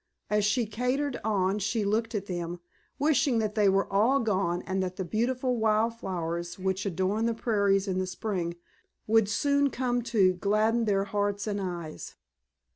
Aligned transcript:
As 0.31 0.43
she 0.43 0.65
cantered 0.65 1.19
on 1.23 1.59
she 1.59 1.85
looked 1.85 2.15
at 2.15 2.25
them, 2.25 2.59
wishing 2.97 3.37
that 3.37 3.53
they 3.53 3.69
were 3.69 3.85
all 3.93 4.19
gone 4.19 4.63
and 4.63 4.81
that 4.81 4.95
the 4.95 5.05
beautiful 5.05 5.57
wild 5.57 5.93
flowers 5.99 6.57
which 6.57 6.87
adorn 6.87 7.27
the 7.27 7.35
prairies 7.35 7.87
in 7.87 7.99
the 7.99 8.07
spring 8.07 8.55
would 9.05 9.29
soon 9.29 9.69
come 9.69 10.01
to 10.01 10.33
gladden 10.33 10.85
their 10.85 11.03
hearts 11.03 11.45
and 11.45 11.61
eyes. 11.61 12.15